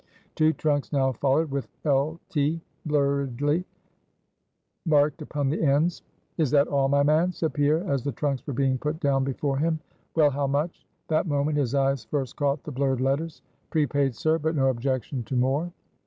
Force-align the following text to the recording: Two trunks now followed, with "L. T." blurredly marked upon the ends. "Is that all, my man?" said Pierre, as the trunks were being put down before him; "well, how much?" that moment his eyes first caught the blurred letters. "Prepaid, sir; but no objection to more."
Two 0.33 0.51
trunks 0.53 0.91
now 0.91 1.11
followed, 1.11 1.51
with 1.51 1.67
"L. 1.85 2.19
T." 2.27 2.59
blurredly 2.87 3.65
marked 4.83 5.21
upon 5.21 5.47
the 5.49 5.61
ends. 5.61 6.01
"Is 6.39 6.49
that 6.49 6.67
all, 6.67 6.87
my 6.87 7.03
man?" 7.03 7.31
said 7.33 7.53
Pierre, 7.53 7.83
as 7.87 8.03
the 8.03 8.11
trunks 8.11 8.47
were 8.47 8.53
being 8.53 8.79
put 8.79 8.99
down 8.99 9.23
before 9.23 9.57
him; 9.59 9.79
"well, 10.15 10.31
how 10.31 10.47
much?" 10.47 10.87
that 11.09 11.27
moment 11.27 11.55
his 11.59 11.75
eyes 11.75 12.03
first 12.05 12.35
caught 12.35 12.63
the 12.63 12.71
blurred 12.71 12.99
letters. 12.99 13.43
"Prepaid, 13.69 14.15
sir; 14.15 14.39
but 14.39 14.55
no 14.55 14.69
objection 14.69 15.21
to 15.25 15.35
more." 15.35 15.71